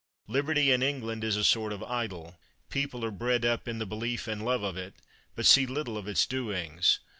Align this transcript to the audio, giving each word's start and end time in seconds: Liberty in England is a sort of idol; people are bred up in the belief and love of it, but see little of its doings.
Liberty 0.27 0.71
in 0.71 0.81
England 0.81 1.23
is 1.23 1.35
a 1.35 1.43
sort 1.43 1.71
of 1.71 1.83
idol; 1.83 2.35
people 2.71 3.05
are 3.05 3.11
bred 3.11 3.45
up 3.45 3.67
in 3.67 3.77
the 3.77 3.85
belief 3.85 4.27
and 4.27 4.43
love 4.43 4.63
of 4.63 4.75
it, 4.75 4.95
but 5.35 5.45
see 5.45 5.67
little 5.67 5.95
of 5.95 6.07
its 6.07 6.25
doings. 6.25 6.99